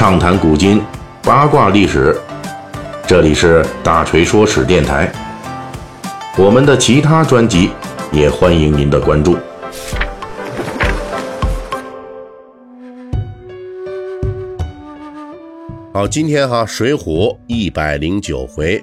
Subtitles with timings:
[0.00, 0.80] 畅谈古今，
[1.22, 2.18] 八卦历史。
[3.06, 5.12] 这里是大锤说史电台。
[6.38, 7.68] 我们的其他专辑
[8.10, 9.36] 也欢迎您的关注。
[15.92, 18.82] 好，今天哈《水浒》一百零九回，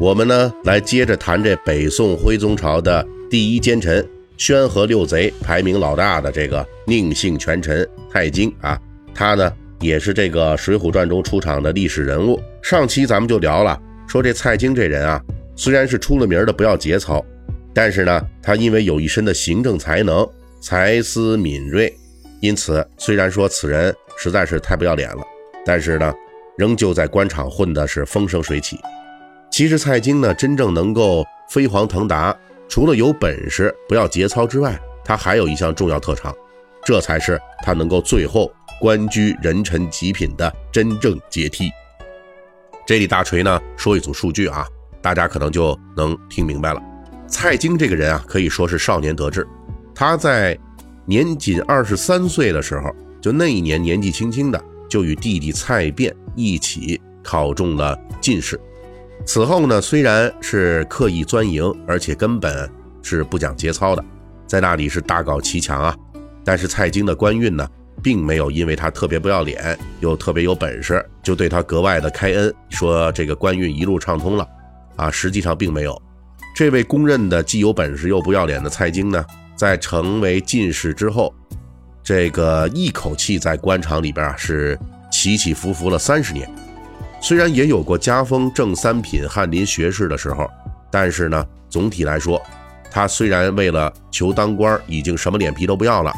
[0.00, 4.04] 我们呢来接着谈这北宋徽宗朝的第一奸臣。
[4.36, 8.76] 宣和六贼排名老大的这个宁姓权臣蔡京啊，
[9.14, 12.40] 他呢也是这个《水浒传》中出场的历史人物。
[12.62, 15.22] 上期咱们就聊了，说这蔡京这人啊，
[15.56, 17.24] 虽然是出了名的不要节操，
[17.74, 20.28] 但是呢，他因为有一身的行政才能，
[20.60, 21.94] 才思敏锐，
[22.40, 25.22] 因此虽然说此人实在是太不要脸了，
[25.64, 26.12] 但是呢，
[26.56, 28.78] 仍旧在官场混的是风生水起。
[29.50, 32.36] 其实蔡京呢，真正能够飞黄腾达。
[32.68, 36.34] 除了有本事不要节操之外，他还有一项重要特长，
[36.84, 41.70] 这才是他能够最后官居人臣极品的真正阶梯。
[42.86, 44.66] 这里大锤呢说一组数据啊，
[45.02, 46.82] 大家可能就能听明白了。
[47.26, 49.46] 蔡京这个人啊，可以说是少年得志。
[49.94, 50.58] 他在
[51.04, 58.58] 年仅二十三岁的时候，就那一年年纪轻轻的，就与弟弟蔡卞一起考中了进士。
[59.26, 62.70] 此后呢，虽然是刻意钻营，而且根本
[63.02, 64.02] 是不讲节操的，
[64.46, 65.94] 在那里是大搞奇强啊。
[66.44, 67.68] 但是蔡京的官运呢，
[68.02, 74.48] 并没有因为他特别不要脸又特别有本事，就对他格外的开恩，说这个官运一路畅通了
[74.96, 75.10] 啊。
[75.10, 76.00] 实际上并没有。
[76.54, 81.32] 这位公认的既有本事又不要脸的蔡京呢，在成为进士之后，
[82.02, 84.78] 这个一口气在官场里边啊是
[85.10, 86.48] 起起伏伏了三十年。
[87.20, 90.48] 虽然也有过加封正三品翰林学士的时候，
[90.90, 92.40] 但是呢，总体来说，
[92.90, 96.12] 他虽然为了求当官已经什么脸皮都不要了，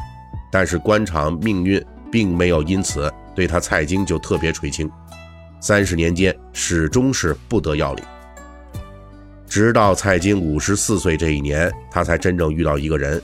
[0.51, 4.91] 但是官场命运并没有因此对他蔡京就特别垂青。
[5.61, 8.05] 三十年间始终是不得要领，
[9.47, 13.23] 直到蔡京五十四岁这一年，他才真正遇到一个人，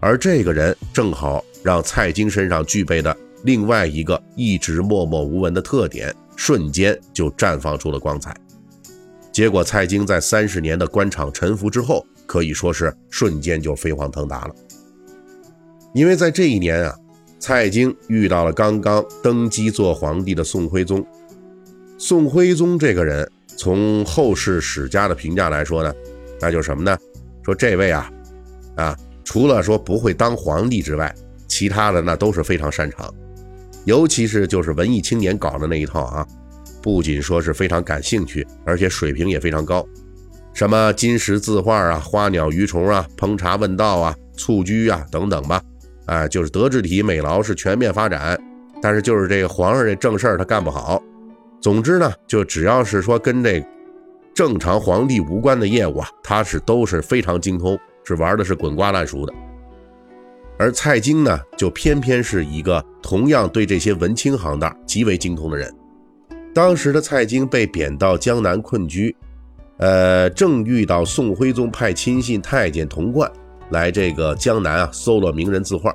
[0.00, 6.14] 而这个人正好让蔡京身上具备的另外一个一直默默无闻的特点。
[6.34, 8.34] 瞬间就绽放出了光彩，
[9.30, 14.54] 结果蔡京在三十年的官场沉浮之后，可以说是瞬间就飞黄腾达了。
[15.94, 16.94] 因为在这一年啊，
[17.38, 21.04] 蔡京遇到了刚刚登基做皇帝的宋徽宗。
[21.98, 25.92] 宋徽宗这个人，从后世史家的评价来说呢，
[26.40, 26.96] 那就是什么呢？
[27.44, 28.10] 说这位啊，
[28.76, 31.14] 啊，除了说不会当皇帝之外，
[31.46, 33.12] 其他的那都是非常擅长。
[33.84, 36.26] 尤其是就是文艺青年搞的那一套啊，
[36.80, 39.86] 不仅说是非常感兴趣，而且水平也非常高。
[40.54, 45.62] 什么金石字画啊、花鸟鱼虫啊、烹茶问道啊、蹴鞠啊等等吧，
[46.12, 48.38] 哎，就是德智体美劳是全面发展。
[48.82, 51.02] 但是就是这个皇上这正事儿他干不好。
[51.58, 53.64] 总之呢，就只要是说跟这
[54.34, 59.32] 正常皇帝无关的业务啊，他是都是非常精通，是玩的是滚瓜烂熟的。
[60.58, 65.72] 而蔡京呢，就偏偏是一个同样对这些文青行当极为精通的人。
[66.52, 69.16] 当时的蔡京被贬到江南困居，
[69.78, 73.30] 呃，正遇到宋徽宗派亲信太监童贯
[73.70, 75.94] 来这个江南啊，搜罗名人字画。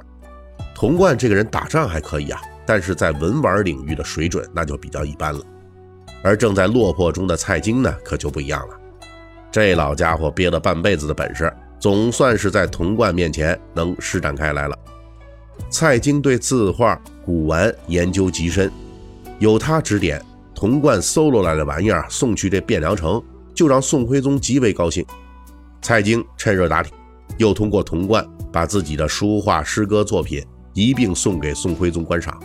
[0.77, 5.41] 童贯这个人打仗还可以啊，但是在文玩领域的水准那就比较一般了。
[6.21, 8.75] 而正在落魄中的蔡京呢，可就不一样了。
[9.51, 11.51] 这老家伙憋了半辈子的本事。
[11.79, 14.75] 总算是在童贯面前能施展开来了。
[15.69, 18.71] 蔡京对字画、古玩研究极深，
[19.37, 20.19] 有他指点，
[20.55, 23.23] 童贯搜罗来的玩意儿送去这汴梁城，
[23.53, 25.05] 就让宋徽宗极为高兴。
[25.79, 26.91] 蔡京趁热打铁，
[27.37, 30.43] 又通过童贯把自己的书画、诗歌作品
[30.77, 32.39] 一并送给宋徽宗观赏。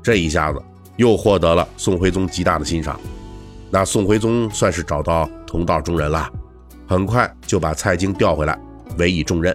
[0.00, 0.62] 这一下子
[0.96, 3.00] 又获得了宋徽宗极大的欣赏，
[3.68, 6.30] 那宋徽宗算是找到同道中人了。
[6.86, 8.56] 很快就把蔡京调回来，
[8.96, 9.52] 委以重任。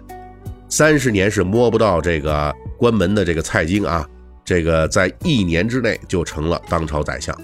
[0.68, 4.06] 三十年是摸不到这个关门的这个蔡京啊，
[4.44, 7.34] 这个在一年之内就成了当朝宰相。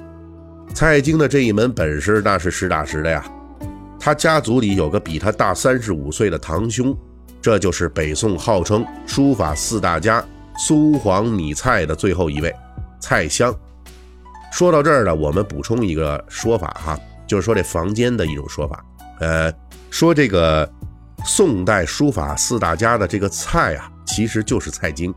[0.75, 3.25] 蔡京的这一门本事那是实打实的呀。
[3.99, 6.95] 他家族里有个比他大三十五岁的堂兄，
[7.41, 10.23] 这就是北宋号称书法四大家
[10.59, 12.55] 苏黄米蔡的最后一位
[13.01, 13.55] 蔡襄。
[14.53, 18.85] 说到这儿呢，我们补充一个说法哈，就是说这房间的一种说法，
[19.21, 19.53] 呃。
[19.89, 20.69] 说这个
[21.25, 25.15] 宋代书法四大家的这个蔡啊，其实就是蔡京，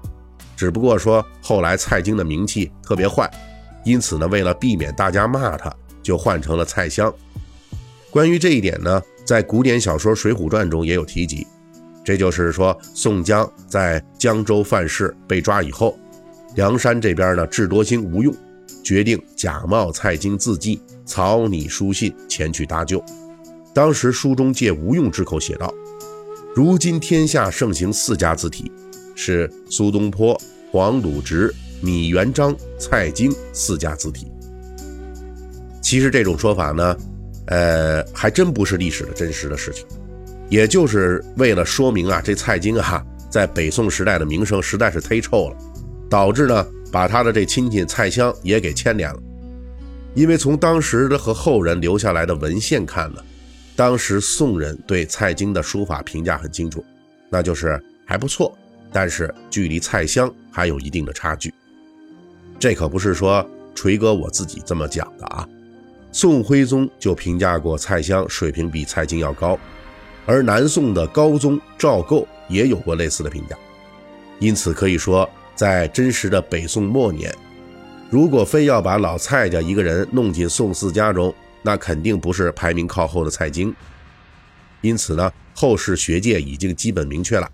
[0.55, 3.29] 只不过说后来蔡京的名气特别坏，
[3.83, 7.13] 因此呢，为了避免大家骂他，就换成了蔡襄。
[8.09, 11.45] 关于这一点呢，在古典小说《水浒传》中也有提及。
[12.03, 15.97] 这就是说，宋江在江州犯事被抓以后，
[16.55, 18.35] 梁山这边呢智多星吴用
[18.83, 23.03] 决定假冒蔡京字迹，草拟书信前去搭救。
[23.73, 25.71] 当时书中借吴用之口写道
[26.55, 28.71] ：“如今天下盛行四家字体，
[29.13, 30.39] 是苏东坡、
[30.71, 34.31] 黄鲁直、米元璋、蔡京四家字体。”
[35.81, 36.97] 其实这种说法呢，
[37.45, 39.85] 呃，还真不是历史的真实的事情，
[40.49, 45.57] 也就是为了说明啊，这蔡京啊，在北宋时代的名声实在是忒臭了，
[46.09, 49.19] 导致呢，把他的这亲戚蔡襄也给牵连了。
[50.15, 53.23] 因为从当时的和后人留下来的文献看呢，
[53.75, 56.83] 当时宋人对蔡京的书法评价很清楚，
[57.29, 58.57] 那就是还不错，
[58.91, 61.53] 但是距离蔡襄还有一定的差距。
[62.57, 65.47] 这可不是说锤哥我自己这么讲的啊。
[66.11, 69.57] 宋徽宗就评价过蔡襄水平比蔡京要高，
[70.29, 73.57] 而南宋的高宗赵构也有过类似的评价。
[74.37, 77.33] 因此可以说，在真实的北宋末年，
[78.11, 81.33] 如果非要把老蔡家一个人弄进宋四家中，
[81.63, 83.73] 那肯定不是排名靠后的蔡京。
[84.81, 87.49] 因此呢，后世学界已经基本明确了，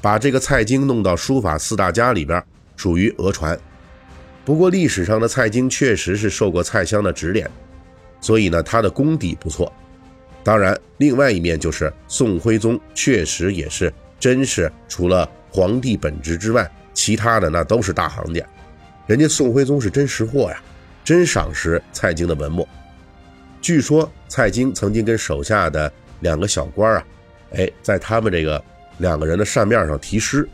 [0.00, 2.40] 把这个蔡京弄到书法四大家里边，
[2.76, 3.58] 属于讹传。
[4.44, 7.50] 不过历史上的蔡京确实是受过蔡襄的指点。
[8.20, 9.72] 所以呢，他的功底不错。
[10.42, 18.44] 当然，另外一面就是宋徽宗确实也是真是除了皇帝本职之外，其他的那都是大行家。
[19.06, 20.62] 人家宋徽宗是真识货呀，
[21.04, 22.66] 真赏识蔡京的文墨。
[23.60, 27.04] 据说蔡京曾经跟手下的两个小官啊，
[27.52, 28.62] 哎，在他们这个
[28.98, 30.48] 两个人的扇面上题诗。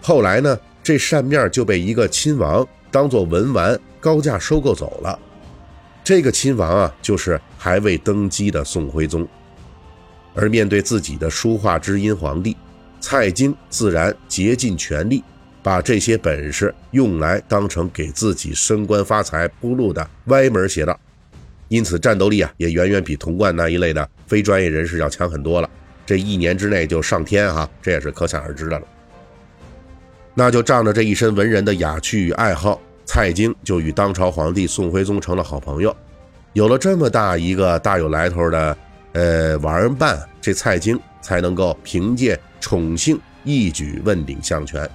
[0.00, 5.18] 后来呢，这扇面就被一个亲王当做文玩高价收购走了。
[6.04, 9.26] 这个亲王啊，就是还未登基的宋徽宗，
[10.34, 12.56] 而面对自己的书画知音皇帝，
[13.00, 15.22] 蔡京自然竭尽全力，
[15.62, 20.98] 把这些本事用来当成给自己升官发财铺路的歪门邪道，
[21.68, 25.70] 因此战斗力啊，也远远比童贯那一类的非专业人士要强很多了。
[26.04, 28.86] 这一年之内就上天哈，这也是可想而知的了。
[30.34, 32.80] 那就仗着这一身文人的雅趣与爱好。
[33.04, 35.94] 蔡京就与当朝皇帝宋徽宗成了好朋友，
[36.52, 38.76] 有了这么大一个大有来头的
[39.12, 44.88] 呃玩伴，这蔡京才能够凭借宠幸一举问鼎相权。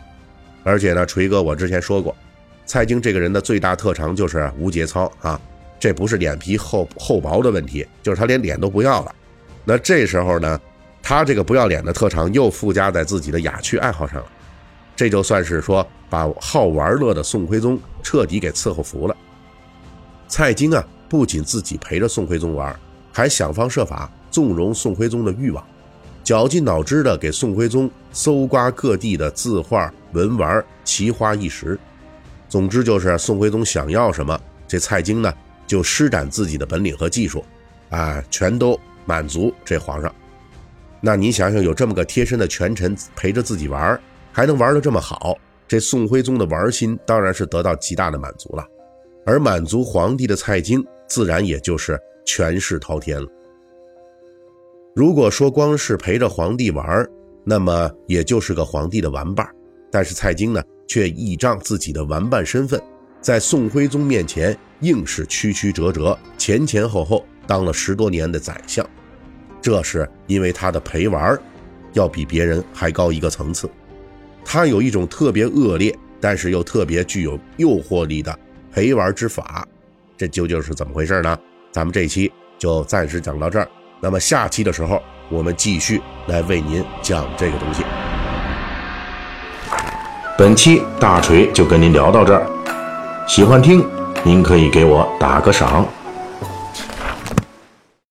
[0.63, 2.15] 而且呢，锤哥我之前说过，
[2.65, 5.39] 蔡京这个人的最大特长就是无节操啊，
[5.79, 9.15] 这不是脸皮厚厚薄的问题，就是他连脸都不要了。
[9.63, 10.59] 那这时候呢，
[11.03, 14.27] 他这个不要脸的特长又附加在自己的雅趣爱好上了。
[14.97, 19.15] 这就算是说把好玩乐的宋徽宗彻底给伺候服了。
[20.27, 22.77] 蔡京啊，不仅自己陪着宋徽宗玩，
[23.13, 25.63] 还想方设法纵容宋徽宗的欲望，
[26.23, 31.79] 绞尽脑汁的给宋徽宗搜刮各地的字画文玩奇花异石。
[32.49, 35.31] 总之就是宋徽宗想要什么，这蔡京呢
[35.67, 37.45] 就施展自己的本领和技术，
[37.91, 40.13] 啊，全都满足这皇上。
[40.99, 43.99] 那你想想，有这么个贴身的权臣陪着自己玩。
[44.37, 45.35] 还能玩得这么好，
[45.67, 48.63] 这宋徽宗的玩心当然是得到极大的满足了，
[49.25, 53.27] 而满足皇帝的蔡京自然也就是权势滔天了。
[54.93, 57.03] 如果说光是陪着皇帝玩，
[57.43, 59.49] 那么也就是个皇帝的玩伴
[59.89, 62.79] 但是蔡京呢，却倚仗自己的玩伴身份，
[63.19, 68.87] 在宋徽宗面前硬是曲曲折折、前前后后当了十多年的宰相，
[69.63, 71.35] 这是因为他的陪玩
[71.93, 73.67] 要比别人还高一个层次。
[74.49, 78.33] 他有一种特别恶劣，但是又特别具有诱惑力的
[78.71, 79.67] 陪玩之法，
[80.15, 81.37] 这究竟是怎么回事呢？
[81.69, 83.67] 咱们这期就暂时讲到这儿，
[83.99, 87.83] 那么下期的时候，我们继续来为您讲这个东西。
[90.37, 92.47] 本期大锤就跟您聊到这儿，
[93.27, 93.85] 喜欢听
[94.23, 95.85] 您可以给我打个赏。